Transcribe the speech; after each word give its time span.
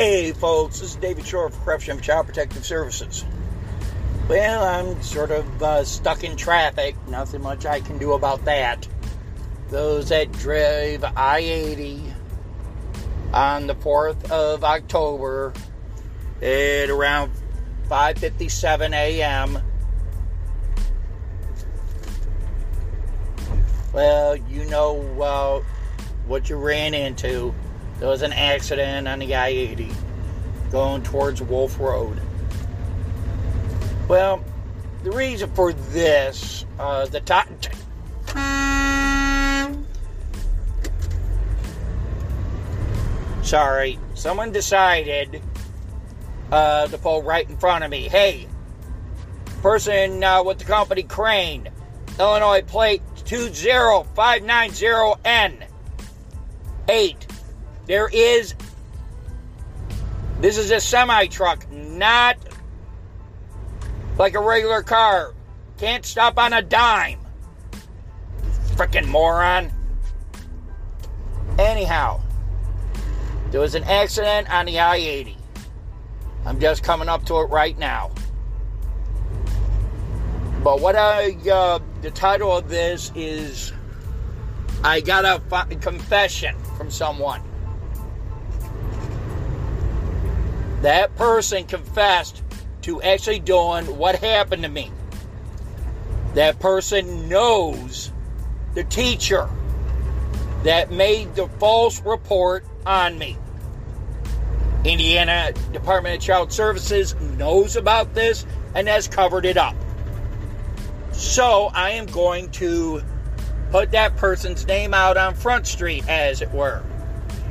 Hey 0.00 0.32
folks, 0.32 0.80
this 0.80 0.92
is 0.92 0.96
David 0.96 1.26
Shore 1.26 1.50
for 1.50 1.62
Corruption 1.62 2.00
Child 2.00 2.24
Protective 2.24 2.64
Services. 2.64 3.22
Well, 4.30 4.64
I'm 4.64 5.02
sort 5.02 5.30
of 5.30 5.62
uh, 5.62 5.84
stuck 5.84 6.24
in 6.24 6.36
traffic. 6.36 6.96
Nothing 7.06 7.42
much 7.42 7.66
I 7.66 7.80
can 7.80 7.98
do 7.98 8.14
about 8.14 8.46
that. 8.46 8.88
Those 9.68 10.08
that 10.08 10.32
drive 10.32 11.04
I 11.04 11.40
80 11.40 12.02
on 13.34 13.66
the 13.66 13.74
4th 13.74 14.30
of 14.30 14.64
October 14.64 15.52
at 16.40 16.88
around 16.88 17.32
5:57 17.90 18.94
a.m. 18.94 19.58
Well, 23.92 24.34
you 24.34 24.64
know 24.64 25.20
uh, 25.20 25.62
what 26.26 26.48
you 26.48 26.56
ran 26.56 26.94
into. 26.94 27.54
There 28.00 28.08
was 28.08 28.22
an 28.22 28.32
accident 28.32 29.06
on 29.06 29.18
the 29.18 29.34
I 29.34 29.48
80 29.48 29.90
going 30.70 31.02
towards 31.02 31.42
Wolf 31.42 31.78
Road. 31.78 32.18
Well, 34.08 34.42
the 35.04 35.10
reason 35.10 35.54
for 35.54 35.74
this, 35.74 36.64
uh, 36.78 37.04
the 37.06 37.20
top. 37.20 37.46
Sorry, 43.42 43.98
someone 44.14 44.50
decided 44.50 45.42
uh, 46.50 46.86
to 46.86 46.96
pull 46.96 47.22
right 47.22 47.46
in 47.48 47.58
front 47.58 47.84
of 47.84 47.90
me. 47.90 48.08
Hey, 48.08 48.48
person 49.60 50.24
uh, 50.24 50.42
with 50.42 50.58
the 50.58 50.64
company 50.64 51.02
Crane, 51.02 51.68
Illinois 52.18 52.62
plate 52.62 53.02
20590N. 53.24 55.66
8. 56.88 57.29
There 57.90 58.08
is. 58.08 58.54
This 60.40 60.58
is 60.58 60.70
a 60.70 60.78
semi 60.78 61.26
truck, 61.26 61.68
not 61.72 62.36
like 64.16 64.36
a 64.36 64.40
regular 64.40 64.84
car. 64.84 65.34
Can't 65.76 66.06
stop 66.06 66.38
on 66.38 66.52
a 66.52 66.62
dime. 66.62 67.18
Freaking 68.76 69.08
moron. 69.08 69.72
Anyhow, 71.58 72.20
there 73.50 73.60
was 73.60 73.74
an 73.74 73.82
accident 73.82 74.48
on 74.54 74.66
the 74.66 74.78
I 74.78 74.94
80. 74.94 75.36
I'm 76.46 76.60
just 76.60 76.84
coming 76.84 77.08
up 77.08 77.24
to 77.24 77.40
it 77.40 77.46
right 77.46 77.76
now. 77.76 78.12
But 80.62 80.80
what 80.80 80.94
I, 80.94 81.32
uh, 81.50 81.80
the 82.02 82.12
title 82.12 82.56
of 82.56 82.68
this 82.68 83.10
is 83.16 83.72
I 84.84 85.00
got 85.00 85.24
a 85.24 85.74
confession 85.74 86.54
from 86.76 86.88
someone. 86.92 87.49
That 90.82 91.14
person 91.16 91.64
confessed 91.64 92.42
to 92.82 93.02
actually 93.02 93.40
doing 93.40 93.86
what 93.98 94.16
happened 94.16 94.62
to 94.62 94.68
me. 94.68 94.90
That 96.34 96.58
person 96.58 97.28
knows 97.28 98.12
the 98.74 98.84
teacher 98.84 99.48
that 100.62 100.90
made 100.90 101.34
the 101.34 101.48
false 101.58 102.00
report 102.02 102.64
on 102.86 103.18
me. 103.18 103.36
Indiana 104.84 105.52
Department 105.72 106.16
of 106.16 106.22
Child 106.22 106.52
Services 106.52 107.14
knows 107.36 107.76
about 107.76 108.14
this 108.14 108.46
and 108.74 108.88
has 108.88 109.08
covered 109.08 109.44
it 109.44 109.56
up. 109.56 109.74
So 111.12 111.70
I 111.74 111.90
am 111.90 112.06
going 112.06 112.50
to 112.52 113.02
put 113.70 113.90
that 113.92 114.16
person's 114.16 114.66
name 114.66 114.94
out 114.94 115.16
on 115.16 115.34
Front 115.34 115.66
Street, 115.66 116.08
as 116.08 116.40
it 116.40 116.50
were. 116.50 116.82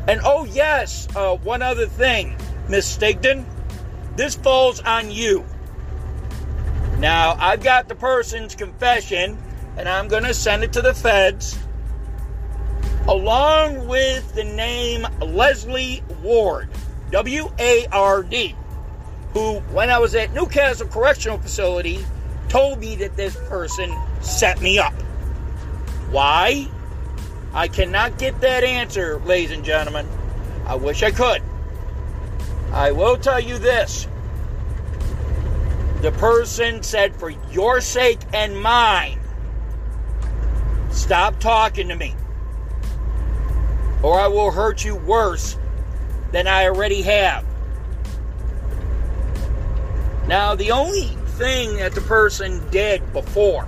And 0.08 0.22
oh, 0.24 0.46
yes, 0.46 1.08
uh, 1.16 1.36
one 1.38 1.62
other 1.62 1.86
thing, 1.86 2.36
Miss 2.70 2.96
Stigdon. 2.98 3.46
this 4.16 4.36
falls 4.36 4.80
on 4.82 5.10
you. 5.10 5.44
Now, 7.00 7.36
I've 7.40 7.64
got 7.64 7.88
the 7.88 7.96
person's 7.96 8.54
confession, 8.54 9.38
and 9.76 9.90
I'm 9.90 10.08
going 10.08 10.24
to 10.24 10.34
send 10.34 10.64
it 10.64 10.74
to 10.74 10.82
the 10.82 10.94
feds, 10.94 11.58
along 13.08 13.88
with 13.88 14.36
the 14.36 14.44
name 14.44 15.08
Leslie 15.20 16.04
Ward, 16.22 16.70
W 17.12 17.50
A 17.58 17.88
R 17.92 18.22
D, 18.22 18.56
who, 19.34 19.60
when 19.72 19.90
I 19.90 19.98
was 19.98 20.14
at 20.14 20.34
Newcastle 20.34 20.88
Correctional 20.88 21.40
Facility, 21.40 22.06
told 22.50 22.80
me 22.80 22.96
that 22.98 23.16
this 23.16 23.36
person 23.48 23.96
set 24.22 24.62
me 24.62 24.78
up. 24.78 24.94
Why? 26.12 26.68
I 27.54 27.68
cannot 27.68 28.20
get 28.20 28.42
that 28.42 28.64
answer, 28.64 29.20
ladies 29.20 29.52
and 29.52 29.64
gentlemen. 29.64 30.08
I 30.68 30.76
wish 30.76 31.02
I 31.02 31.10
could. 31.12 31.42
I 32.72 32.92
will 32.92 33.18
tell 33.18 33.40
you 33.40 33.58
this. 33.58 34.08
The 36.02 36.12
person 36.14 36.82
said, 36.84 37.16
for 37.16 37.30
your 37.52 37.82
sake 37.82 38.20
and 38.34 38.60
mine, 38.60 39.20
stop 40.92 41.40
talking 41.40 41.90
to 41.90 41.96
me, 41.96 42.16
or 44.02 44.20
I 44.20 44.28
will 44.28 44.52
hurt 44.52 44.86
you 44.86 44.96
worse 44.96 45.58
than 46.32 46.48
I 46.48 46.66
already 46.66 47.02
have. 47.02 47.46
Now, 50.28 50.56
the 50.56 50.72
only 50.72 51.06
thing 51.38 51.78
that 51.78 51.94
the 51.94 52.02
person 52.02 52.70
did 52.70 53.14
before 53.14 53.68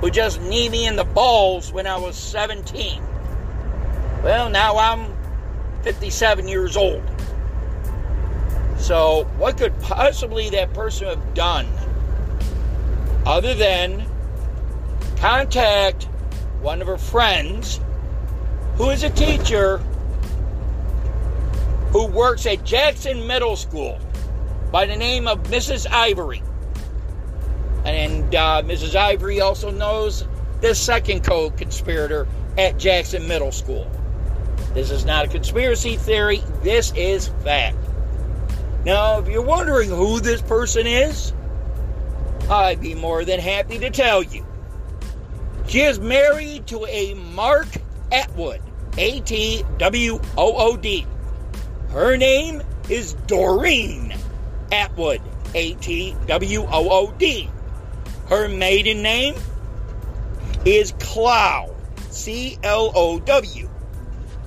who 0.00 0.10
just 0.10 0.40
knee 0.42 0.68
me 0.68 0.86
in 0.86 0.96
the 0.96 1.04
balls 1.04 1.72
when 1.72 1.86
I 1.86 1.96
was 1.96 2.16
17. 2.16 3.02
Well, 4.22 4.48
now 4.48 4.76
I'm 4.76 5.12
57 5.82 6.46
years 6.46 6.76
old. 6.76 7.02
So, 8.78 9.24
what 9.36 9.58
could 9.58 9.78
possibly 9.80 10.50
that 10.50 10.72
person 10.72 11.08
have 11.08 11.34
done 11.34 11.66
other 13.26 13.54
than 13.54 14.06
contact 15.16 16.04
one 16.60 16.80
of 16.80 16.86
her 16.86 16.96
friends 16.96 17.80
who 18.76 18.90
is 18.90 19.02
a 19.02 19.10
teacher 19.10 19.78
who 21.90 22.06
works 22.06 22.46
at 22.46 22.64
Jackson 22.64 23.26
Middle 23.26 23.56
School 23.56 23.98
by 24.70 24.86
the 24.86 24.96
name 24.96 25.26
of 25.26 25.42
Mrs. 25.44 25.86
Ivory? 25.90 26.42
And 27.84 28.34
uh, 28.34 28.62
Mrs. 28.64 28.94
Ivory 28.94 29.40
also 29.40 29.70
knows 29.70 30.26
the 30.60 30.74
second 30.74 31.24
co 31.24 31.50
conspirator 31.50 32.26
at 32.56 32.78
Jackson 32.78 33.26
Middle 33.26 33.52
School. 33.52 33.90
This 34.74 34.90
is 34.90 35.04
not 35.04 35.24
a 35.24 35.28
conspiracy 35.28 35.96
theory, 35.96 36.42
this 36.62 36.92
is 36.94 37.28
fact. 37.44 37.76
Now, 38.84 39.18
if 39.18 39.28
you're 39.28 39.42
wondering 39.42 39.90
who 39.90 40.20
this 40.20 40.40
person 40.40 40.86
is, 40.86 41.32
I'd 42.48 42.80
be 42.80 42.94
more 42.94 43.24
than 43.24 43.40
happy 43.40 43.78
to 43.80 43.90
tell 43.90 44.22
you. 44.22 44.46
She 45.66 45.80
is 45.80 45.98
married 45.98 46.66
to 46.68 46.86
a 46.86 47.14
Mark 47.14 47.68
Atwood, 48.10 48.62
A 48.96 49.20
T 49.20 49.64
W 49.78 50.20
O 50.36 50.54
O 50.56 50.76
D. 50.76 51.06
Her 51.90 52.16
name 52.16 52.62
is 52.88 53.14
Doreen 53.26 54.14
Atwood, 54.72 55.20
A 55.54 55.74
T 55.74 56.16
W 56.26 56.60
O 56.62 56.88
O 56.88 57.12
D. 57.18 57.50
Her 58.28 58.48
maiden 58.48 59.02
name 59.02 59.34
is 60.64 60.92
Clow, 61.00 61.74
C 62.10 62.58
L 62.62 62.92
O 62.94 63.18
W. 63.18 63.68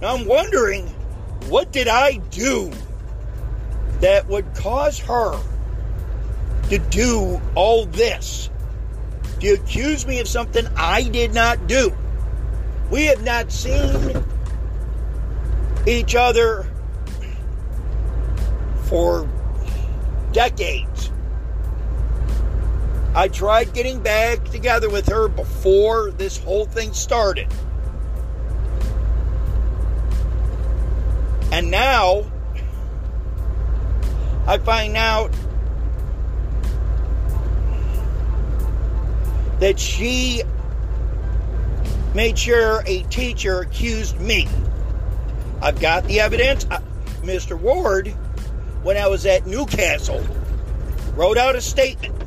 Now 0.02 0.16
I'm 0.16 0.26
wondering, 0.26 0.88
what 1.50 1.72
did 1.72 1.88
I 1.88 2.18
do 2.32 2.72
that 4.02 4.28
would 4.28 4.54
cause 4.56 5.00
her 5.00 5.40
to 6.70 6.78
do 6.78 7.42
all 7.56 7.86
this? 7.86 8.50
To 9.40 9.54
accuse 9.54 10.06
me 10.06 10.20
of 10.20 10.28
something 10.28 10.68
I 10.76 11.04
did 11.04 11.34
not 11.34 11.68
do? 11.68 11.96
We 12.92 13.06
have 13.06 13.24
not 13.24 13.52
seen 13.52 14.24
each 15.88 16.16
other 16.16 16.68
for 18.84 19.28
decades. 20.32 21.12
I 23.14 23.28
tried 23.28 23.74
getting 23.74 24.02
back 24.02 24.46
together 24.46 24.90
with 24.90 25.08
her 25.08 25.28
before 25.28 26.12
this 26.12 26.38
whole 26.38 26.66
thing 26.66 26.94
started. 26.94 27.48
And 31.52 31.70
now 31.70 32.31
I 34.52 34.58
find 34.58 34.98
out 34.98 35.32
that 39.62 39.80
she 39.80 40.44
made 42.14 42.38
sure 42.38 42.84
a 42.86 43.04
teacher 43.04 43.62
accused 43.62 44.20
me. 44.20 44.50
I've 45.62 45.80
got 45.80 46.04
the 46.04 46.20
evidence. 46.20 46.66
Mr. 47.22 47.58
Ward, 47.58 48.10
when 48.84 48.98
I 48.98 49.08
was 49.08 49.26
at 49.26 49.48
Newcastle, 49.48 50.22
wrote 51.16 51.38
out 51.38 51.56
a 51.56 51.62
statement 51.62 52.22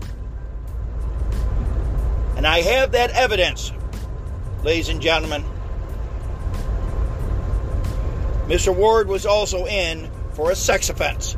and 2.38 2.46
I 2.46 2.62
have 2.62 2.92
that 2.92 3.10
evidence, 3.10 3.70
ladies 4.62 4.88
and 4.88 5.02
gentlemen. 5.02 5.44
Mr. 8.46 8.74
Ward 8.74 9.08
was 9.08 9.26
also 9.26 9.66
in 9.66 10.10
for 10.32 10.50
a 10.50 10.56
sex 10.56 10.88
offense. 10.88 11.36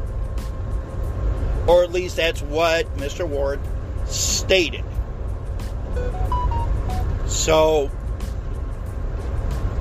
Or 1.67 1.83
at 1.83 1.93
least 1.93 2.17
that's 2.17 2.43
what 2.43 2.87
Mr. 2.97 3.27
Ward 3.27 3.61
stated. 4.07 4.85
So, 7.27 7.91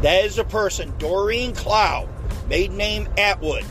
that 0.02 0.26
is 0.26 0.36
the 0.36 0.44
person, 0.44 0.94
Doreen 0.98 1.54
Clow, 1.54 2.10
maiden 2.50 2.78
name 2.78 3.08
Atwood, 3.18 3.64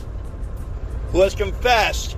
who 1.11 1.21
has 1.21 1.35
confessed 1.35 2.17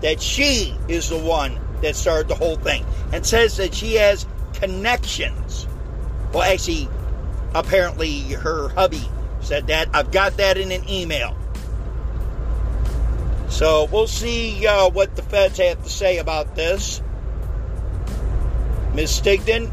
that 0.00 0.20
she 0.20 0.76
is 0.88 1.08
the 1.08 1.18
one 1.18 1.58
that 1.82 1.96
started 1.96 2.28
the 2.28 2.34
whole 2.34 2.56
thing 2.56 2.84
and 3.12 3.24
says 3.24 3.56
that 3.58 3.74
she 3.74 3.94
has 3.94 4.26
connections. 4.54 5.66
Well, 6.32 6.42
actually, 6.42 6.88
apparently 7.54 8.20
her 8.32 8.68
hubby 8.70 9.08
said 9.40 9.66
that. 9.68 9.88
I've 9.94 10.10
got 10.10 10.36
that 10.38 10.58
in 10.58 10.72
an 10.72 10.88
email. 10.88 11.36
So 13.54 13.84
we'll 13.84 14.08
see 14.08 14.66
uh, 14.66 14.90
what 14.90 15.14
the 15.14 15.22
feds 15.22 15.58
have 15.58 15.80
to 15.84 15.88
say 15.88 16.18
about 16.18 16.56
this. 16.56 17.00
Ms. 18.94 19.20
Stigdon, 19.20 19.70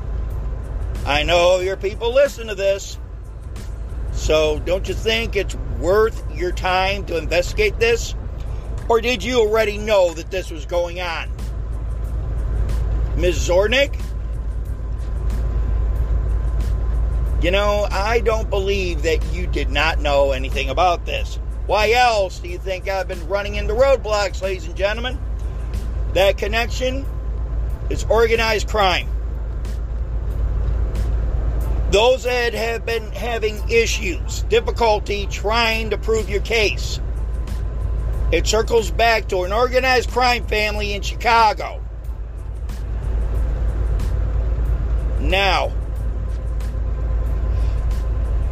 I 1.03 1.23
know 1.23 1.61
your 1.61 1.77
people 1.77 2.13
listen 2.13 2.45
to 2.49 2.53
this. 2.53 2.99
So 4.11 4.59
don't 4.59 4.87
you 4.87 4.93
think 4.93 5.35
it's 5.35 5.55
worth 5.79 6.23
your 6.31 6.51
time 6.51 7.07
to 7.07 7.17
investigate 7.17 7.79
this? 7.79 8.13
Or 8.87 9.01
did 9.01 9.23
you 9.23 9.39
already 9.39 9.79
know 9.79 10.13
that 10.13 10.29
this 10.29 10.51
was 10.51 10.67
going 10.67 11.01
on? 11.01 11.31
Ms. 13.17 13.49
Zornick? 13.49 13.99
You 17.41 17.49
know, 17.49 17.87
I 17.89 18.19
don't 18.19 18.47
believe 18.47 19.01
that 19.01 19.25
you 19.33 19.47
did 19.47 19.71
not 19.71 19.99
know 19.99 20.33
anything 20.33 20.69
about 20.69 21.07
this. 21.07 21.39
Why 21.71 21.91
else 21.91 22.39
do 22.39 22.49
you 22.49 22.57
think 22.57 22.89
I've 22.89 23.07
been 23.07 23.29
running 23.29 23.55
into 23.55 23.73
roadblocks, 23.73 24.41
ladies 24.41 24.65
and 24.65 24.75
gentlemen? 24.75 25.17
That 26.15 26.37
connection 26.37 27.05
is 27.89 28.03
organized 28.09 28.67
crime. 28.67 29.07
Those 31.89 32.23
that 32.23 32.53
have 32.53 32.85
been 32.85 33.09
having 33.13 33.69
issues, 33.69 34.41
difficulty 34.49 35.27
trying 35.27 35.91
to 35.91 35.97
prove 35.97 36.29
your 36.29 36.41
case, 36.41 36.99
it 38.33 38.45
circles 38.45 38.91
back 38.91 39.29
to 39.29 39.43
an 39.43 39.53
organized 39.53 40.09
crime 40.09 40.45
family 40.47 40.91
in 40.91 41.01
Chicago. 41.01 41.81
Now, 45.21 45.71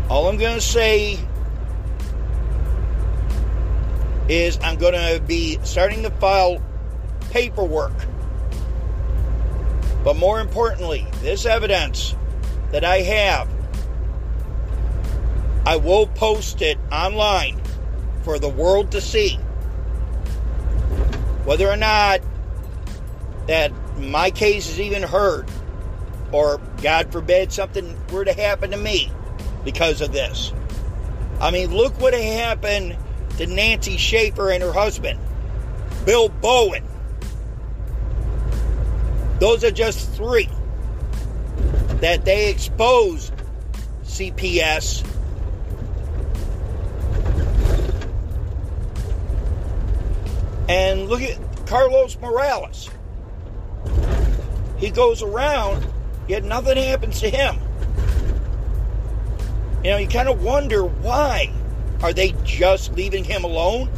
all 0.09 0.29
I'm 0.29 0.37
going 0.37 0.55
to 0.55 0.61
say 0.61 1.19
is 4.29 4.59
I'm 4.61 4.77
going 4.77 4.93
to 4.93 5.21
be 5.25 5.57
starting 5.63 6.03
to 6.03 6.11
file 6.11 6.61
paperwork. 7.31 7.93
But 10.03 10.15
more 10.15 10.39
importantly, 10.39 11.05
this 11.21 11.45
evidence 11.45 12.15
that 12.71 12.85
I 12.85 12.99
have, 12.99 13.49
I 15.65 15.75
will 15.75 16.07
post 16.07 16.61
it 16.61 16.77
online 16.91 17.59
for 18.23 18.39
the 18.39 18.47
world 18.47 18.91
to 18.91 19.01
see. 19.01 19.35
Whether 21.43 21.67
or 21.67 21.75
not 21.75 22.21
that 23.47 23.71
my 23.97 24.29
case 24.29 24.69
is 24.69 24.79
even 24.79 25.01
heard, 25.01 25.49
or 26.31 26.61
God 26.81 27.11
forbid 27.11 27.51
something 27.51 27.97
were 28.11 28.23
to 28.23 28.33
happen 28.33 28.71
to 28.71 28.77
me 28.77 29.11
because 29.65 30.01
of 30.01 30.13
this. 30.13 30.53
I 31.41 31.51
mean, 31.51 31.73
look 31.73 31.99
what 31.99 32.13
happened 32.13 32.95
to 33.39 33.47
Nancy 33.47 33.95
Schaefer 33.95 34.51
and 34.51 34.61
her 34.61 34.73
husband, 34.73 35.17
Bill 36.05 36.27
Bowen. 36.27 36.83
Those 39.39 39.63
are 39.63 39.71
just 39.71 40.11
three 40.11 40.49
that 42.01 42.25
they 42.25 42.49
exposed 42.49 43.31
CPS. 44.03 45.05
And 50.67 51.07
look 51.07 51.21
at 51.21 51.39
Carlos 51.65 52.19
Morales. 52.19 52.89
He 54.79 54.89
goes 54.89 55.23
around, 55.23 55.87
yet 56.27 56.43
nothing 56.43 56.75
happens 56.75 57.21
to 57.21 57.29
him. 57.29 57.55
You 59.81 59.91
know, 59.91 59.97
you 59.97 60.09
kind 60.09 60.27
of 60.27 60.43
wonder 60.43 60.83
why. 60.83 61.53
Are 62.01 62.13
they 62.13 62.33
just 62.43 62.93
leaving 62.93 63.23
him 63.23 63.43
alone? 63.43 63.89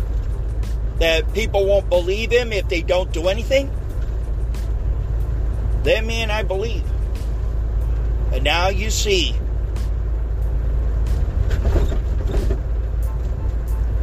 That 1.00 1.34
people 1.34 1.66
won't 1.66 1.90
believe 1.90 2.32
him 2.32 2.52
if 2.52 2.68
they 2.68 2.82
don't 2.82 3.12
do 3.12 3.28
anything? 3.28 3.72
That 5.84 6.06
man 6.06 6.30
I 6.32 6.44
believe. 6.44 6.84
And 8.32 8.44
now 8.44 8.70
you 8.70 8.90
see. 8.90 9.36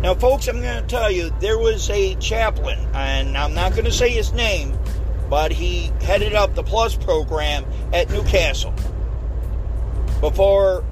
Now, 0.00 0.14
folks, 0.14 0.46
I'm 0.46 0.60
going 0.60 0.80
to 0.80 0.86
tell 0.86 1.10
you 1.10 1.30
there 1.40 1.58
was 1.58 1.90
a 1.90 2.14
chaplain, 2.16 2.78
and 2.94 3.36
I'm 3.36 3.52
not 3.52 3.72
going 3.72 3.84
to 3.84 3.92
say 3.92 4.10
his 4.10 4.32
name, 4.32 4.78
but 5.28 5.50
he 5.50 5.90
headed 6.00 6.34
up 6.34 6.54
the 6.54 6.62
Plus 6.62 6.94
program 6.94 7.64
at 7.92 8.08
Newcastle 8.10 8.72
before 10.20 10.84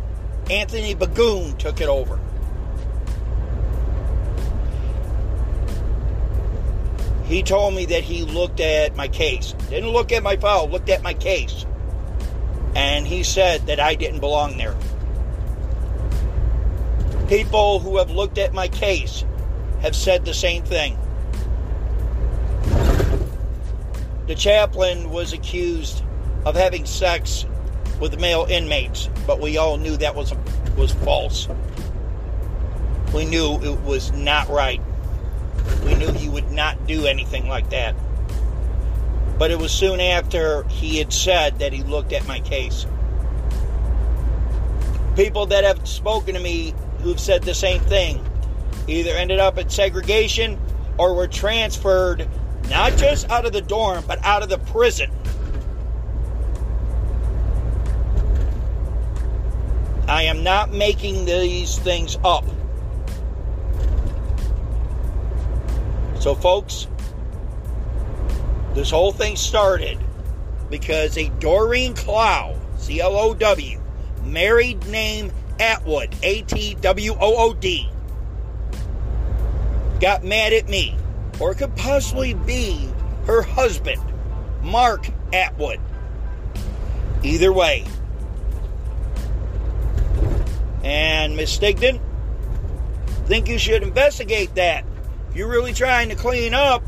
Anthony 0.50 0.94
Bagoon 0.94 1.56
took 1.56 1.80
it 1.80 1.88
over. 1.88 2.18
He 7.26 7.42
told 7.42 7.74
me 7.74 7.86
that 7.86 8.04
he 8.04 8.22
looked 8.22 8.60
at 8.60 8.94
my 8.96 9.08
case. 9.08 9.52
Didn't 9.68 9.90
look 9.90 10.12
at 10.12 10.22
my 10.22 10.36
file, 10.36 10.68
looked 10.68 10.88
at 10.88 11.02
my 11.02 11.14
case. 11.14 11.66
And 12.76 13.06
he 13.06 13.24
said 13.24 13.66
that 13.66 13.80
I 13.80 13.94
didn't 13.94 14.20
belong 14.20 14.58
there. 14.58 14.76
People 17.28 17.80
who 17.80 17.98
have 17.98 18.10
looked 18.10 18.38
at 18.38 18.52
my 18.52 18.68
case 18.68 19.24
have 19.80 19.96
said 19.96 20.24
the 20.24 20.34
same 20.34 20.62
thing. 20.62 20.96
The 24.28 24.34
chaplain 24.36 25.10
was 25.10 25.32
accused 25.32 26.02
of 26.44 26.54
having 26.54 26.86
sex 26.86 27.44
with 28.00 28.20
male 28.20 28.46
inmates, 28.48 29.08
but 29.26 29.40
we 29.40 29.56
all 29.56 29.78
knew 29.78 29.96
that 29.96 30.14
was 30.14 30.32
was 30.76 30.92
false. 30.92 31.48
We 33.14 33.24
knew 33.24 33.58
it 33.62 33.80
was 33.82 34.12
not 34.12 34.48
right. 34.48 34.80
We 35.86 35.94
knew 35.94 36.12
he 36.12 36.28
would 36.28 36.50
not 36.50 36.86
do 36.86 37.06
anything 37.06 37.48
like 37.48 37.70
that. 37.70 37.94
But 39.38 39.50
it 39.50 39.58
was 39.58 39.70
soon 39.70 40.00
after 40.00 40.64
he 40.64 40.98
had 40.98 41.12
said 41.12 41.60
that 41.60 41.72
he 41.72 41.82
looked 41.84 42.12
at 42.12 42.26
my 42.26 42.40
case. 42.40 42.86
People 45.14 45.46
that 45.46 45.64
have 45.64 45.86
spoken 45.86 46.34
to 46.34 46.40
me 46.40 46.74
who've 47.00 47.20
said 47.20 47.42
the 47.44 47.54
same 47.54 47.80
thing 47.82 48.22
either 48.88 49.12
ended 49.12 49.38
up 49.38 49.58
at 49.58 49.70
segregation 49.70 50.58
or 50.98 51.14
were 51.14 51.28
transferred 51.28 52.28
not 52.68 52.96
just 52.96 53.30
out 53.30 53.46
of 53.46 53.52
the 53.52 53.60
dorm, 53.60 54.04
but 54.08 54.18
out 54.24 54.42
of 54.42 54.48
the 54.48 54.58
prison. 54.58 55.10
I 60.08 60.24
am 60.24 60.42
not 60.42 60.72
making 60.72 61.24
these 61.24 61.78
things 61.78 62.16
up. 62.24 62.44
So, 66.26 66.34
folks, 66.34 66.88
this 68.74 68.90
whole 68.90 69.12
thing 69.12 69.36
started 69.36 69.96
because 70.68 71.16
a 71.16 71.28
Doreen 71.38 71.94
Clow, 71.94 72.58
C 72.78 73.00
L 73.00 73.14
O 73.14 73.32
W, 73.32 73.80
married 74.24 74.84
name 74.88 75.30
Atwood, 75.60 76.12
A 76.24 76.42
T 76.42 76.74
W 76.80 77.12
O 77.12 77.16
O 77.20 77.54
D, 77.54 77.88
got 80.00 80.24
mad 80.24 80.52
at 80.52 80.68
me, 80.68 80.96
or 81.38 81.52
it 81.52 81.58
could 81.58 81.76
possibly 81.76 82.34
be 82.34 82.88
her 83.26 83.42
husband, 83.42 84.02
Mark 84.64 85.06
Atwood. 85.32 85.78
Either 87.22 87.52
way. 87.52 87.84
And 90.82 91.36
Miss 91.36 91.56
Stigdon, 91.56 92.00
think 93.26 93.46
you 93.46 93.58
should 93.58 93.84
investigate 93.84 94.56
that 94.56 94.85
you're 95.36 95.48
really 95.48 95.72
trying 95.72 96.08
to 96.08 96.14
clean 96.14 96.54
up 96.54 96.82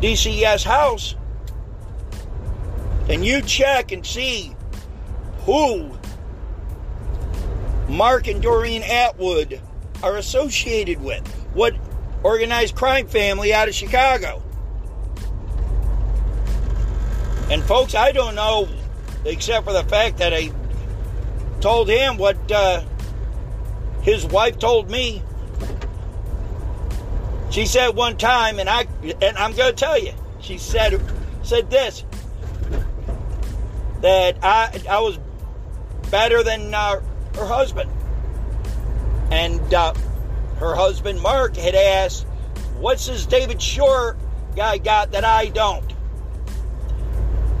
DCS 0.00 0.64
house, 0.64 1.14
then 3.06 3.22
you 3.22 3.40
check 3.42 3.92
and 3.92 4.04
see 4.04 4.54
who 5.44 5.96
Mark 7.88 8.26
and 8.26 8.42
Doreen 8.42 8.82
Atwood 8.82 9.60
are 10.02 10.16
associated 10.16 11.00
with. 11.00 11.26
What 11.54 11.74
organized 12.22 12.74
crime 12.74 13.06
family 13.06 13.52
out 13.54 13.68
of 13.68 13.74
Chicago. 13.74 14.42
And 17.50 17.62
folks, 17.64 17.94
I 17.94 18.12
don't 18.12 18.34
know, 18.34 18.68
except 19.24 19.66
for 19.66 19.72
the 19.72 19.84
fact 19.84 20.18
that 20.18 20.34
I 20.34 20.52
told 21.60 21.88
him 21.88 22.18
what 22.18 22.52
uh, 22.52 22.82
his 24.02 24.26
wife 24.26 24.58
told 24.58 24.90
me 24.90 25.22
She 27.50 27.64
said 27.64 27.88
one 27.88 28.16
time, 28.16 28.58
and 28.58 28.68
I 28.68 28.86
and 29.22 29.38
I'm 29.38 29.54
going 29.54 29.74
to 29.74 29.76
tell 29.76 29.98
you, 29.98 30.12
she 30.40 30.58
said 30.58 31.00
said 31.42 31.70
this 31.70 32.04
that 34.02 34.36
I 34.42 34.80
I 34.88 35.00
was 35.00 35.18
better 36.10 36.42
than 36.42 36.74
uh, 36.74 37.00
her 37.36 37.46
husband, 37.46 37.90
and 39.30 39.72
uh, 39.72 39.94
her 40.58 40.74
husband 40.74 41.20
Mark 41.22 41.56
had 41.56 41.74
asked, 41.74 42.26
"What's 42.78 43.06
this 43.06 43.24
David 43.24 43.62
Shore 43.62 44.16
guy 44.54 44.78
got 44.78 45.12
that 45.12 45.24
I 45.24 45.46
don't?" 45.46 45.90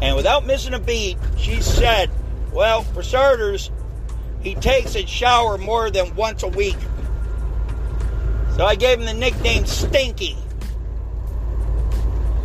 And 0.02 0.16
without 0.16 0.46
missing 0.46 0.74
a 0.74 0.78
beat, 0.78 1.16
she 1.38 1.62
said, 1.62 2.10
"Well, 2.52 2.82
for 2.82 3.02
starters, 3.02 3.70
he 4.42 4.54
takes 4.54 4.96
a 4.96 5.06
shower 5.06 5.56
more 5.56 5.90
than 5.90 6.14
once 6.14 6.42
a 6.42 6.48
week." 6.48 6.76
So 8.58 8.66
I 8.66 8.74
gave 8.74 8.98
him 8.98 9.06
the 9.06 9.14
nickname 9.14 9.66
Stinky. 9.66 10.36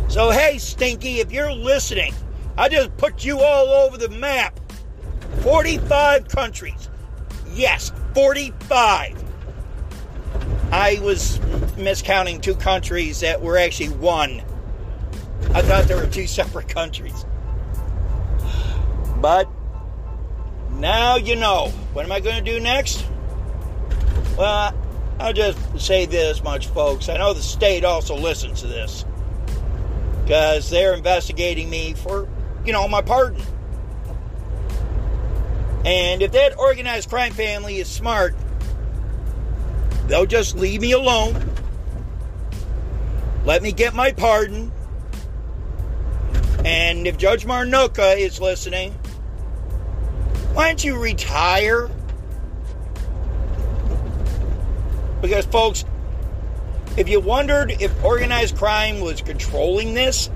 So, 0.06 0.30
hey, 0.30 0.58
Stinky, 0.58 1.18
if 1.18 1.32
you're 1.32 1.52
listening, 1.52 2.14
I 2.56 2.68
just 2.68 2.96
put 2.98 3.24
you 3.24 3.40
all 3.40 3.66
over 3.66 3.98
the 3.98 4.08
map. 4.10 4.60
45 5.40 6.28
countries. 6.28 6.88
Yes, 7.52 7.90
45. 8.14 9.24
I 10.70 11.00
was 11.02 11.40
miscounting 11.76 12.40
two 12.40 12.54
countries 12.54 13.18
that 13.18 13.42
were 13.42 13.58
actually 13.58 13.88
one. 13.88 14.40
I 15.52 15.62
thought 15.62 15.88
there 15.88 15.96
were 15.96 16.06
two 16.06 16.28
separate 16.28 16.68
countries. 16.68 17.24
But 19.16 19.48
now 20.74 21.16
you 21.16 21.34
know. 21.34 21.70
What 21.92 22.04
am 22.04 22.12
I 22.12 22.20
going 22.20 22.36
to 22.36 22.52
do 22.52 22.60
next? 22.60 23.04
Well, 24.38 24.72
I'll 25.18 25.32
just 25.32 25.58
say 25.80 26.06
this 26.06 26.42
much, 26.42 26.66
folks. 26.68 27.08
I 27.08 27.16
know 27.16 27.32
the 27.32 27.42
state 27.42 27.84
also 27.84 28.16
listens 28.16 28.60
to 28.62 28.66
this 28.66 29.04
because 30.22 30.70
they're 30.70 30.94
investigating 30.94 31.70
me 31.70 31.94
for, 31.94 32.28
you 32.64 32.72
know, 32.72 32.88
my 32.88 33.02
pardon. 33.02 33.42
And 35.84 36.22
if 36.22 36.32
that 36.32 36.58
organized 36.58 37.10
crime 37.10 37.32
family 37.32 37.76
is 37.78 37.88
smart, 37.88 38.34
they'll 40.06 40.26
just 40.26 40.56
leave 40.56 40.80
me 40.80 40.92
alone. 40.92 41.50
Let 43.44 43.62
me 43.62 43.72
get 43.72 43.94
my 43.94 44.12
pardon. 44.12 44.72
And 46.64 47.06
if 47.06 47.18
Judge 47.18 47.44
Marnocha 47.44 48.18
is 48.18 48.40
listening, 48.40 48.92
why 50.54 50.68
don't 50.68 50.82
you 50.82 50.98
retire? 50.98 51.90
Because, 55.24 55.46
folks, 55.46 55.86
if 56.98 57.08
you 57.08 57.18
wondered 57.18 57.70
if 57.80 58.04
organized 58.04 58.58
crime 58.58 59.00
was 59.00 59.22
controlling 59.22 59.94
this, 59.94 60.28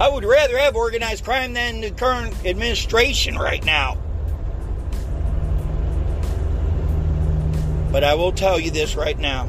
I 0.00 0.08
would 0.08 0.24
rather 0.24 0.56
have 0.56 0.76
organized 0.76 1.24
crime 1.24 1.52
than 1.52 1.80
the 1.80 1.90
current 1.90 2.32
administration 2.46 3.36
right 3.36 3.64
now. 3.64 3.96
But 7.90 8.04
I 8.04 8.14
will 8.14 8.30
tell 8.30 8.60
you 8.60 8.70
this 8.70 8.94
right 8.94 9.18
now. 9.18 9.46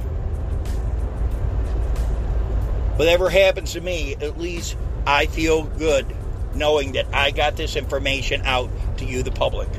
Whatever 2.97 3.29
happens 3.29 3.73
to 3.73 3.81
me, 3.81 4.15
at 4.15 4.39
least 4.39 4.75
I 5.05 5.27
feel 5.27 5.65
good 5.65 6.07
knowing 6.55 6.93
that 6.93 7.05
I 7.13 7.29
got 7.29 7.55
this 7.55 7.75
information 7.75 8.41
out 8.45 8.71
to 8.97 9.05
you, 9.05 9.21
the 9.21 9.29
public. 9.29 9.69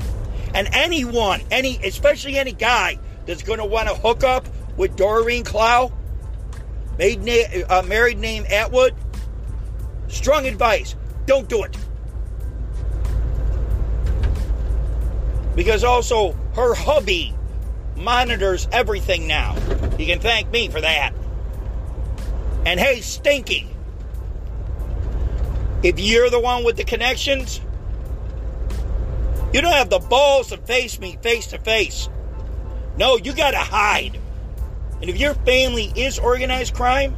And 0.53 0.69
anyone, 0.71 1.41
any, 1.51 1.77
especially 1.83 2.37
any 2.37 2.53
guy 2.53 2.99
that's 3.25 3.43
going 3.43 3.59
to 3.59 3.65
want 3.65 3.87
to 3.87 3.95
hook 3.95 4.23
up 4.23 4.47
with 4.77 4.95
Doreen 4.95 5.43
Clow, 5.43 5.91
uh, 6.99 7.83
married 7.87 8.17
name 8.17 8.45
Atwood, 8.49 8.95
strong 10.07 10.45
advice 10.45 10.95
don't 11.25 11.47
do 11.47 11.63
it. 11.63 11.77
Because 15.55 15.83
also, 15.83 16.31
her 16.55 16.73
hubby 16.73 17.35
monitors 17.95 18.67
everything 18.71 19.27
now. 19.27 19.55
You 19.97 20.05
can 20.05 20.19
thank 20.19 20.49
me 20.49 20.69
for 20.69 20.81
that. 20.81 21.13
And 22.65 22.79
hey, 22.79 23.01
Stinky, 23.01 23.69
if 25.83 25.99
you're 25.99 26.29
the 26.29 26.39
one 26.39 26.63
with 26.63 26.77
the 26.77 26.83
connections, 26.83 27.61
you 29.53 29.61
don't 29.61 29.73
have 29.73 29.89
the 29.89 29.99
balls 29.99 30.47
to 30.47 30.57
face 30.57 30.99
me 30.99 31.17
face 31.21 31.47
to 31.47 31.59
face. 31.59 32.09
No, 32.99 33.15
you 33.15 33.33
got 33.33 33.51
to 33.51 33.57
hide. 33.57 34.19
And 35.01 35.09
if 35.09 35.17
your 35.17 35.33
family 35.33 35.93
is 35.95 36.19
organized 36.19 36.75
crime, 36.75 37.15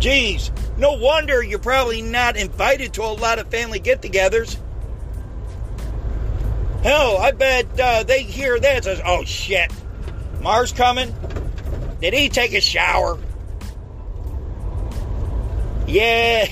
geez, 0.00 0.50
no 0.76 0.94
wonder 0.94 1.44
you're 1.44 1.60
probably 1.60 2.02
not 2.02 2.36
invited 2.36 2.92
to 2.94 3.02
a 3.02 3.14
lot 3.14 3.38
of 3.38 3.46
family 3.52 3.78
get 3.78 4.02
togethers. 4.02 4.58
Hell, 6.82 7.18
I 7.18 7.30
bet 7.30 7.78
uh, 7.78 8.02
they 8.02 8.24
hear 8.24 8.58
that 8.58 8.82
says, 8.82 9.00
oh 9.06 9.22
shit, 9.22 9.70
Mars 10.40 10.72
coming? 10.72 11.14
Did 12.00 12.12
he 12.12 12.28
take 12.28 12.52
a 12.52 12.60
shower? 12.60 13.20
Yeah, 15.86 16.48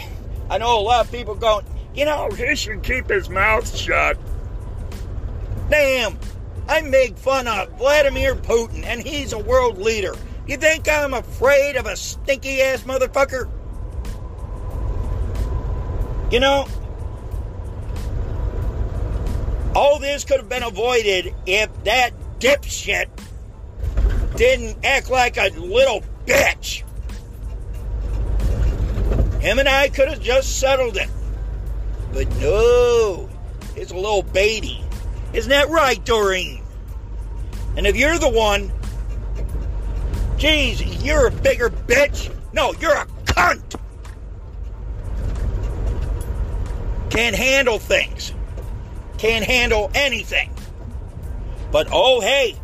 I 0.49 0.59
know 0.59 0.79
a 0.79 0.83
lot 0.83 1.07
of 1.07 1.11
people 1.11 1.35
going, 1.35 1.67
you 1.93 2.05
know, 2.05 2.31
he 2.31 2.55
should 2.55 2.85
keep 2.85 3.09
his 3.09 3.29
mouth 3.29 3.77
shut. 3.77 4.17
Damn, 5.69 6.17
I 6.71 6.83
make 6.83 7.19
fun 7.19 7.49
of 7.49 7.69
Vladimir 7.79 8.37
Putin, 8.37 8.85
and 8.85 9.03
he's 9.03 9.33
a 9.33 9.39
world 9.39 9.79
leader. 9.79 10.15
You 10.47 10.57
think 10.57 10.89
I'm 10.89 11.15
afraid 11.15 11.75
of 11.75 11.87
a 11.87 11.97
stinky 11.97 12.63
ass 12.63 12.85
motherfucker? 12.85 13.51
You 16.31 16.39
know, 16.39 16.69
all 19.75 19.99
this 19.99 20.25
could 20.25 20.37
have 20.37 20.49
been 20.49 20.63
avoided 20.63 21.35
if 21.45 21.71
that 21.83 22.13
dipshit 22.39 23.07
didn't 24.37 24.85
act 24.85 25.11
like 25.11 25.39
a 25.39 25.49
little 25.49 26.05
bitch. 26.25 26.85
Him 29.41 29.59
and 29.59 29.69
I 29.69 29.89
could 29.89 30.07
have 30.07 30.21
just 30.21 30.61
settled 30.61 30.97
it. 30.97 31.11
But 32.13 32.29
no, 32.37 33.29
it's 33.75 33.91
a 33.91 33.97
little 33.97 34.23
baby. 34.23 34.85
Isn't 35.33 35.51
that 35.51 35.69
right, 35.69 36.05
Doreen? 36.05 36.60
And 37.81 37.87
if 37.87 37.97
you're 37.97 38.19
the 38.19 38.29
one, 38.29 38.71
geez, 40.37 41.03
you're 41.03 41.29
a 41.29 41.31
bigger 41.31 41.71
bitch. 41.71 42.31
No, 42.53 42.75
you're 42.75 42.93
a 42.93 43.07
cunt. 43.25 43.81
Can't 47.09 47.35
handle 47.35 47.79
things. 47.79 48.35
Can't 49.17 49.47
handle 49.47 49.91
anything. 49.95 50.53
But 51.73 51.89
oh, 51.91 52.21
hey, 52.21 52.55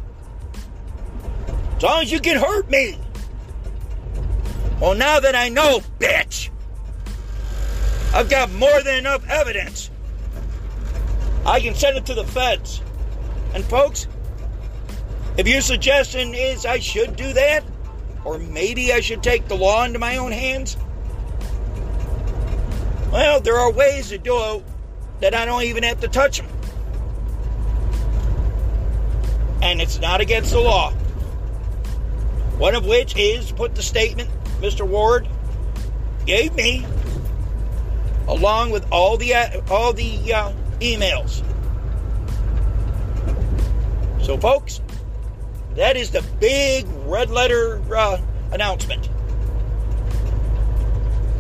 as 1.79 1.83
long 1.83 2.03
as 2.03 2.13
you 2.13 2.21
can 2.21 2.37
hurt 2.37 2.69
me. 2.69 2.99
Well, 4.83 4.95
now 4.95 5.19
that 5.19 5.35
I 5.35 5.49
know, 5.49 5.81
bitch, 5.99 6.51
I've 8.13 8.29
got 8.29 8.53
more 8.53 8.83
than 8.83 8.97
enough 8.97 9.27
evidence. 9.31 9.89
I 11.47 11.61
can 11.61 11.75
send 11.75 11.97
it 11.97 12.05
to 12.05 12.13
the 12.13 12.25
feds. 12.25 12.83
And 13.55 13.65
folks, 13.65 14.09
if 15.39 15.47
your 15.47 15.61
suggestion 15.61 16.35
is 16.35 16.65
I 16.65 16.79
should 16.79 17.17
do 17.17 17.33
that, 17.35 17.65
or 18.25 18.39
maybe 18.39 18.93
I 18.93 19.01
should 19.01 19.23
take 19.23 19.49
the 19.49 19.57
law 19.57 19.85
into 19.85 19.99
my 19.99 20.17
own 20.17 20.33
hands, 20.33 20.77
well, 23.13 23.41
there 23.41 23.57
are 23.57 23.71
ways 23.71 24.09
to 24.09 24.19
do 24.19 24.37
it 24.55 24.65
that 25.21 25.35
I 25.35 25.45
don't 25.45 25.63
even 25.63 25.83
have 25.83 26.01
to 26.01 26.09
touch 26.09 26.39
them. 26.39 26.49
And 29.63 29.81
it's 29.81 30.01
not 30.01 30.21
against 30.21 30.53
the 30.53 30.61
law. 30.61 30.93
One 32.59 32.75
of 32.75 32.87
which 32.87 33.17
is 33.17 33.53
put 33.53 33.75
the 33.75 33.83
statement 33.83 34.31
Mr. 34.61 34.87
Ward 34.87 35.29
gave 36.25 36.55
me 36.55 36.87
along 38.27 38.71
with 38.71 38.87
all 38.91 39.17
the 39.17 39.35
uh, 39.35 39.61
all 39.71 39.93
the 39.93 40.33
uh, 40.33 40.53
emails. 40.81 41.43
So, 44.25 44.37
folks, 44.37 44.81
that 45.77 45.97
is 45.97 46.11
the 46.11 46.23
big 46.41 46.87
red 47.07 47.31
letter 47.31 47.81
uh, 47.95 48.19
announcement. 48.51 49.09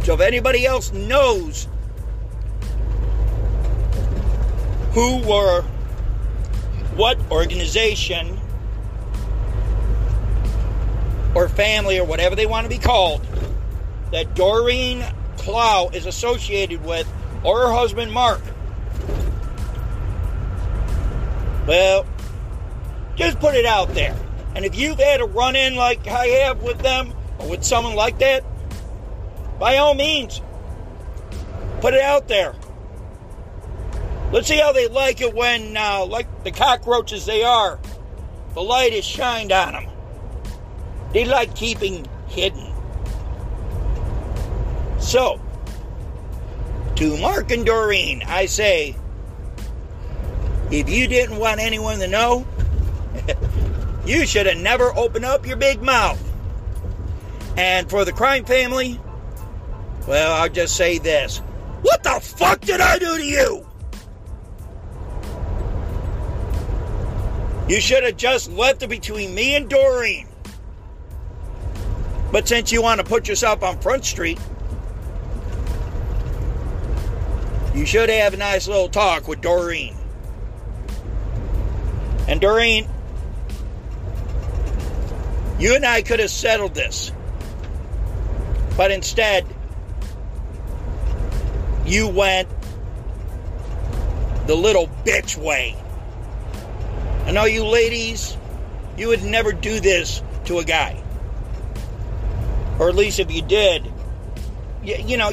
So 0.04 0.14
if 0.14 0.20
anybody 0.20 0.64
else 0.64 0.92
knows 0.92 1.66
who 4.92 5.22
or 5.24 5.62
what 6.94 7.18
organization 7.30 8.38
or 11.34 11.48
family 11.48 11.98
or 11.98 12.04
whatever 12.04 12.34
they 12.34 12.46
want 12.46 12.64
to 12.64 12.70
be 12.70 12.78
called 12.78 13.26
that 14.12 14.34
Doreen 14.34 15.04
Clow 15.36 15.90
is 15.92 16.06
associated 16.06 16.84
with 16.84 17.06
or 17.42 17.66
her 17.66 17.72
husband 17.72 18.12
Mark. 18.12 18.40
Well, 21.66 22.06
just 23.16 23.38
put 23.40 23.54
it 23.54 23.66
out 23.66 23.92
there. 23.94 24.16
And 24.56 24.64
if 24.64 24.74
you've 24.74 24.98
had 24.98 25.20
a 25.20 25.26
run 25.26 25.54
in 25.54 25.74
like 25.74 26.08
I 26.08 26.28
have 26.28 26.62
with 26.62 26.78
them 26.78 27.12
or 27.38 27.50
with 27.50 27.62
someone 27.62 27.94
like 27.94 28.20
that, 28.20 28.42
by 29.58 29.76
all 29.76 29.92
means, 29.92 30.40
put 31.82 31.92
it 31.92 32.00
out 32.00 32.26
there. 32.26 32.54
Let's 34.32 34.48
see 34.48 34.56
how 34.56 34.72
they 34.72 34.88
like 34.88 35.20
it 35.20 35.34
when, 35.34 35.76
uh, 35.76 36.06
like 36.06 36.42
the 36.42 36.52
cockroaches 36.52 37.26
they 37.26 37.44
are, 37.44 37.78
the 38.54 38.62
light 38.62 38.94
is 38.94 39.04
shined 39.04 39.52
on 39.52 39.74
them. 39.74 39.86
They 41.12 41.26
like 41.26 41.54
keeping 41.54 42.06
hidden. 42.28 42.72
So, 45.00 45.38
to 46.94 47.18
Mark 47.18 47.50
and 47.50 47.66
Doreen, 47.66 48.22
I 48.26 48.46
say, 48.46 48.96
if 50.70 50.88
you 50.88 51.08
didn't 51.08 51.36
want 51.36 51.60
anyone 51.60 51.98
to 51.98 52.08
know, 52.08 52.46
you 54.06 54.24
should 54.24 54.46
have 54.46 54.58
never 54.58 54.96
opened 54.96 55.24
up 55.24 55.46
your 55.46 55.56
big 55.56 55.82
mouth. 55.82 56.22
And 57.56 57.90
for 57.90 58.04
the 58.04 58.12
crime 58.12 58.44
family, 58.44 59.00
well, 60.06 60.32
I'll 60.34 60.48
just 60.48 60.76
say 60.76 60.98
this. 60.98 61.38
What 61.82 62.02
the 62.02 62.20
fuck 62.22 62.60
did 62.60 62.80
I 62.80 62.98
do 62.98 63.18
to 63.18 63.24
you? 63.24 63.66
You 67.68 67.80
should 67.80 68.04
have 68.04 68.16
just 68.16 68.50
left 68.52 68.82
it 68.84 68.88
between 68.88 69.34
me 69.34 69.56
and 69.56 69.68
Doreen. 69.68 70.28
But 72.30 72.46
since 72.46 72.70
you 72.70 72.80
want 72.82 73.00
to 73.00 73.06
put 73.06 73.26
yourself 73.28 73.62
on 73.64 73.80
Front 73.80 74.04
Street, 74.04 74.38
you 77.74 77.84
should 77.84 78.08
have 78.08 78.34
a 78.34 78.36
nice 78.36 78.68
little 78.68 78.88
talk 78.88 79.26
with 79.26 79.40
Doreen. 79.40 79.96
And 82.28 82.40
Doreen, 82.40 82.88
you 85.58 85.74
and 85.74 85.84
I 85.84 86.02
could 86.02 86.20
have 86.20 86.30
settled 86.30 86.74
this. 86.74 87.12
But 88.76 88.90
instead, 88.90 89.46
you 91.86 92.08
went 92.08 92.48
the 94.46 94.54
little 94.54 94.88
bitch 95.04 95.36
way. 95.36 95.76
I 97.24 97.32
know 97.32 97.44
you 97.44 97.64
ladies, 97.64 98.36
you 98.96 99.08
would 99.08 99.22
never 99.22 99.52
do 99.52 99.80
this 99.80 100.22
to 100.44 100.58
a 100.58 100.64
guy. 100.64 101.02
Or 102.78 102.88
at 102.88 102.94
least 102.94 103.18
if 103.18 103.32
you 103.32 103.42
did, 103.42 103.90
you, 104.84 104.96
you 104.96 105.16
know, 105.16 105.32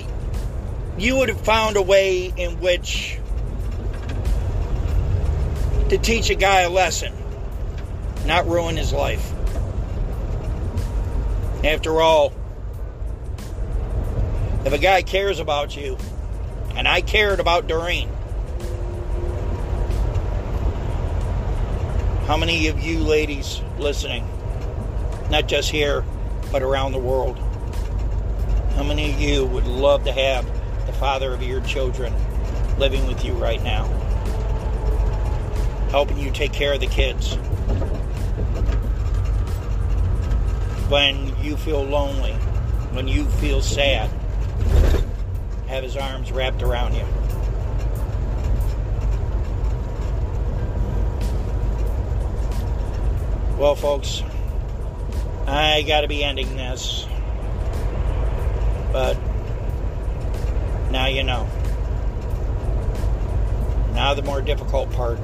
you 0.98 1.18
would 1.18 1.30
have 1.30 1.42
found 1.42 1.76
a 1.76 1.82
way 1.82 2.34
in 2.36 2.60
which 2.60 3.20
to 5.90 5.98
teach 5.98 6.30
a 6.30 6.36
guy 6.36 6.62
a 6.62 6.70
lesson, 6.70 7.14
not 8.26 8.48
ruin 8.48 8.78
his 8.78 8.94
life. 8.94 9.32
After 11.64 12.02
all, 12.02 12.34
if 14.66 14.74
a 14.74 14.78
guy 14.78 15.02
cares 15.02 15.40
about 15.40 15.76
you, 15.76 15.98
and 16.76 16.88
I 16.88 17.02
cared 17.02 17.40
about 17.40 17.68
Doreen, 17.68 18.10
how 22.28 22.38
many 22.38 22.68
of 22.68 22.82
you 22.82 23.00
ladies 23.00 23.62
listening, 23.78 24.28
not 25.30 25.48
just 25.48 25.70
here, 25.70 26.04
but 26.52 26.64
around 26.64 26.92
the 26.92 27.00
world, 27.00 27.38
how 28.76 28.84
many 28.84 29.12
of 29.14 29.20
you 29.20 29.46
would 29.46 29.68
love 29.68 30.04
to 30.06 30.12
have 30.12 30.46
the 30.86 30.94
father 30.94 31.34
of 31.34 31.44
your 31.44 31.62
children 31.62 32.14
living 32.78 33.08
with 33.08 33.24
you 33.24 33.34
right 33.34 33.62
now? 33.64 33.86
helping 35.94 36.18
you 36.18 36.32
take 36.32 36.52
care 36.52 36.74
of 36.74 36.80
the 36.80 36.88
kids. 36.88 37.38
When 40.94 41.34
you 41.44 41.58
feel 41.58 41.82
lonely, 41.82 42.34
when 42.92 43.08
you 43.08 43.26
feel 43.26 43.64
sad, 43.64 44.12
have 45.66 45.84
his 45.84 45.98
arms 45.98 46.32
wrapped 46.32 46.62
around 46.62 46.94
you. 46.94 47.04
Well, 53.58 53.76
folks, 53.76 54.22
I 55.48 55.82
got 55.82 56.02
to 56.02 56.08
be 56.08 56.24
ending 56.24 56.56
this. 56.56 57.08
But 58.92 59.18
now 60.92 61.08
you 61.08 61.24
know. 61.24 61.50
Now, 63.96 64.14
the 64.14 64.22
more 64.22 64.44
difficult 64.44 64.92
part. 64.92 65.18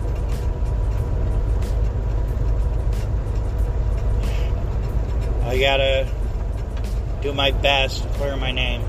I 5.50 5.58
gotta 5.58 6.08
do 7.24 7.34
my 7.34 7.50
best 7.50 8.04
to 8.04 8.10
clear 8.10 8.38
my 8.38 8.52
name 8.52 8.84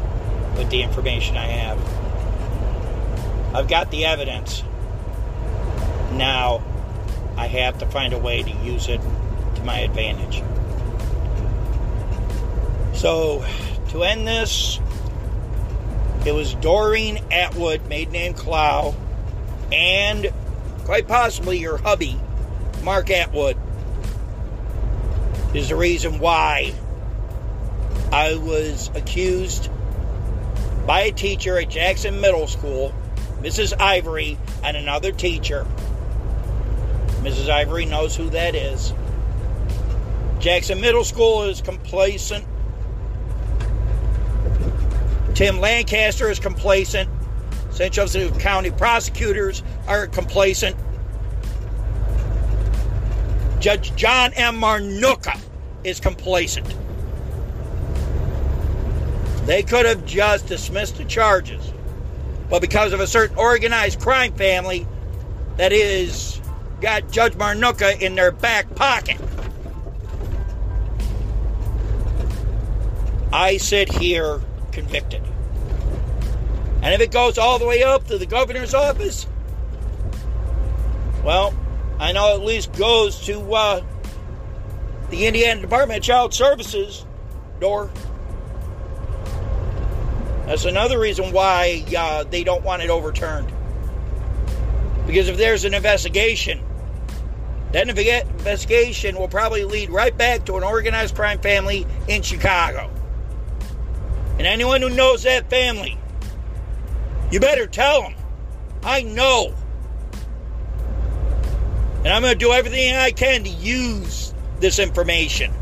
with 0.58 0.68
the 0.68 0.82
information 0.82 1.38
I 1.38 1.46
have. 1.46 1.78
I've 3.54 3.66
got 3.66 3.90
the 3.90 4.04
evidence. 4.04 4.62
Now 6.12 6.62
I 7.38 7.46
have 7.46 7.78
to 7.78 7.86
find 7.86 8.12
a 8.12 8.18
way 8.18 8.42
to 8.42 8.50
use 8.50 8.88
it 8.88 9.00
to 9.54 9.64
my 9.64 9.78
advantage. 9.78 10.42
So, 12.94 13.42
to 13.88 14.04
end 14.04 14.28
this, 14.28 14.80
it 16.26 16.32
was 16.32 16.52
Doreen 16.56 17.20
Atwood, 17.30 17.88
maiden 17.88 18.12
name 18.12 18.34
Clow, 18.34 18.94
and 19.72 20.30
quite 20.84 21.08
possibly 21.08 21.56
your 21.56 21.78
hubby, 21.78 22.20
Mark 22.82 23.08
Atwood, 23.08 23.56
is 25.54 25.68
the 25.68 25.76
reason 25.76 26.18
why 26.18 26.72
I 28.12 28.36
was 28.36 28.90
accused 28.94 29.68
by 30.86 31.02
a 31.02 31.12
teacher 31.12 31.58
at 31.58 31.70
Jackson 31.70 32.20
Middle 32.20 32.46
School, 32.46 32.94
Mrs. 33.40 33.78
Ivory, 33.80 34.38
and 34.62 34.76
another 34.76 35.12
teacher. 35.12 35.66
Mrs. 37.22 37.48
Ivory 37.48 37.84
knows 37.84 38.16
who 38.16 38.30
that 38.30 38.54
is. 38.54 38.92
Jackson 40.38 40.80
Middle 40.80 41.04
School 41.04 41.44
is 41.44 41.60
complacent. 41.60 42.46
Tim 45.34 45.60
Lancaster 45.60 46.30
is 46.30 46.38
complacent. 46.38 47.10
St. 47.72 47.92
Joseph 47.92 48.38
County 48.38 48.70
prosecutors 48.70 49.62
are 49.86 50.06
complacent. 50.06 50.76
Judge 53.60 53.94
John 53.94 54.32
M. 54.32 54.58
Marnocha 54.58 55.38
is 55.84 56.00
complacent. 56.00 56.74
They 59.44 59.62
could 59.62 59.84
have 59.84 60.06
just 60.06 60.46
dismissed 60.46 60.96
the 60.96 61.04
charges. 61.04 61.72
But 62.48 62.62
because 62.62 62.92
of 62.92 63.00
a 63.00 63.06
certain 63.06 63.36
organized 63.36 64.00
crime 64.00 64.32
family 64.32 64.86
that 65.56 65.72
is 65.72 66.40
got 66.80 67.10
Judge 67.10 67.34
Marnocha 67.34 68.00
in 68.00 68.14
their 68.14 68.32
back 68.32 68.74
pocket. 68.74 69.18
I 73.32 73.58
sit 73.58 73.92
here 73.92 74.40
convicted. 74.72 75.22
And 76.82 76.94
if 76.94 77.00
it 77.00 77.12
goes 77.12 77.36
all 77.36 77.58
the 77.58 77.66
way 77.66 77.82
up 77.82 78.06
to 78.06 78.16
the 78.16 78.26
governor's 78.26 78.72
office, 78.72 79.26
well, 81.22 81.54
I 82.00 82.12
know 82.12 82.34
at 82.34 82.40
least 82.40 82.72
goes 82.72 83.26
to 83.26 83.38
uh, 83.54 83.82
the 85.10 85.26
Indiana 85.26 85.60
Department 85.60 85.98
of 85.98 86.02
Child 86.04 86.32
Services 86.32 87.04
door. 87.60 87.90
That's 90.46 90.64
another 90.64 90.98
reason 90.98 91.30
why 91.30 91.84
uh, 91.96 92.24
they 92.24 92.42
don't 92.42 92.64
want 92.64 92.80
it 92.80 92.88
overturned. 92.88 93.52
Because 95.06 95.28
if 95.28 95.36
there's 95.36 95.64
an 95.64 95.74
investigation, 95.74 96.62
that 97.72 97.86
investigation 97.86 99.18
will 99.18 99.28
probably 99.28 99.64
lead 99.64 99.90
right 99.90 100.16
back 100.16 100.46
to 100.46 100.56
an 100.56 100.64
organized 100.64 101.14
crime 101.14 101.38
family 101.38 101.86
in 102.08 102.22
Chicago. 102.22 102.90
And 104.38 104.46
anyone 104.46 104.80
who 104.80 104.88
knows 104.88 105.24
that 105.24 105.50
family, 105.50 105.98
you 107.30 107.40
better 107.40 107.66
tell 107.66 108.00
them. 108.00 108.14
I 108.82 109.02
know 109.02 109.54
and 112.04 112.08
I'm 112.08 112.22
going 112.22 112.32
to 112.32 112.38
do 112.38 112.52
everything 112.52 112.96
I 112.96 113.10
can 113.10 113.44
to 113.44 113.50
use 113.50 114.32
this 114.58 114.78
information. 114.78 115.52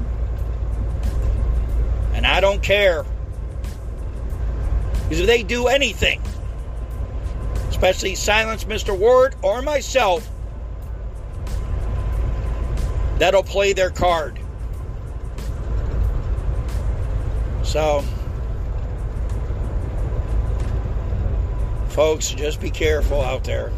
And 2.14 2.24
I 2.24 2.40
don't 2.40 2.62
care. 2.62 3.05
Because 5.03 5.20
if 5.20 5.27
they 5.27 5.42
do 5.42 5.66
anything, 5.66 6.22
especially 7.70 8.14
silence 8.14 8.64
Mr. 8.64 8.96
Ward 8.96 9.35
or 9.42 9.62
myself, 9.62 10.29
that'll 13.18 13.42
play 13.42 13.72
their 13.72 13.90
card. 13.90 14.38
So, 17.64 18.05
folks, 21.88 22.31
just 22.31 22.61
be 22.61 22.70
careful 22.70 23.20
out 23.20 23.44
there. 23.44 23.72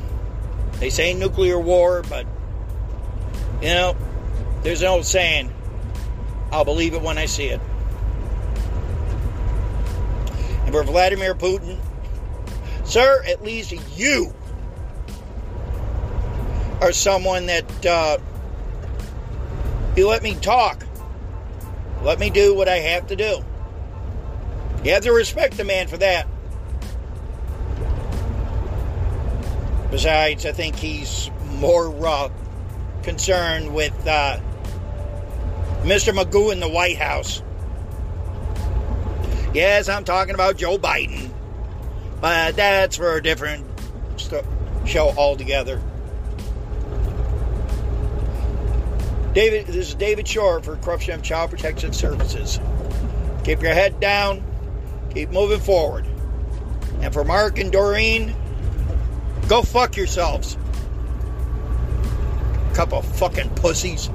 They 0.78 0.90
say 0.90 1.12
nuclear 1.14 1.58
war, 1.58 2.02
but 2.08 2.26
you 3.60 3.68
know, 3.68 3.96
there's 4.62 4.82
an 4.82 4.88
old 4.88 5.04
saying 5.04 5.52
I'll 6.52 6.64
believe 6.64 6.94
it 6.94 7.02
when 7.02 7.18
I 7.18 7.26
see 7.26 7.46
it. 7.46 7.60
And 10.64 10.72
for 10.72 10.82
Vladimir 10.82 11.34
Putin, 11.34 11.78
sir, 12.84 13.22
at 13.26 13.42
least 13.42 13.74
you 13.96 14.34
are 16.80 16.92
someone 16.92 17.46
that 17.46 17.86
uh, 17.86 18.18
you 19.96 20.08
let 20.08 20.22
me 20.22 20.34
talk. 20.36 20.84
Let 22.02 22.18
me 22.18 22.30
do 22.30 22.54
what 22.54 22.68
I 22.68 22.76
have 22.76 23.08
to 23.08 23.16
do. 23.16 23.44
You 24.84 24.92
have 24.92 25.02
to 25.02 25.12
respect 25.12 25.58
the 25.58 25.64
man 25.64 25.88
for 25.88 25.98
that. 25.98 26.26
Besides, 29.90 30.46
I 30.46 30.52
think 30.52 30.76
he's 30.76 31.30
more 31.58 31.94
uh, 32.06 32.30
concerned 33.02 33.74
with 33.74 33.94
uh, 34.06 34.38
Mr. 35.82 36.12
Magoo 36.14 36.52
in 36.52 36.60
the 36.60 36.68
White 36.68 36.98
House. 36.98 37.42
Yes, 39.54 39.88
I'm 39.88 40.04
talking 40.04 40.34
about 40.34 40.56
Joe 40.56 40.78
Biden, 40.78 41.30
but 42.20 42.56
that's 42.56 42.96
for 42.96 43.16
a 43.16 43.22
different 43.22 43.66
show 44.86 45.08
altogether. 45.16 45.82
David, 49.32 49.66
this 49.66 49.88
is 49.88 49.94
David 49.94 50.26
Shore 50.26 50.60
for 50.60 50.76
Corruption 50.76 51.22
Child 51.22 51.50
Protection 51.50 51.92
Services. 51.92 52.60
Keep 53.44 53.62
your 53.62 53.72
head 53.72 54.00
down, 54.00 54.44
keep 55.14 55.30
moving 55.30 55.60
forward. 55.60 56.06
And 57.00 57.12
for 57.14 57.24
Mark 57.24 57.58
and 57.58 57.72
Doreen, 57.72 58.34
go 59.48 59.62
fuck 59.62 59.96
yourselves. 59.96 60.56
Couple 62.80 63.02
fucking 63.02 63.50
pussies. 63.56 64.08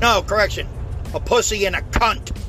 No, 0.00 0.22
correction. 0.22 0.68
A 1.12 1.18
pussy 1.18 1.66
and 1.66 1.74
a 1.74 1.80
cunt. 1.80 2.39